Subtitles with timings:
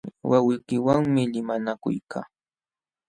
[0.29, 2.25] Wawqiykiwanmi limanakuykaa.